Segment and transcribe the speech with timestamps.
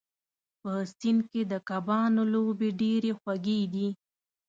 [0.61, 3.87] په سیند کې د کبانو لوبې ډېرې خوږې دي.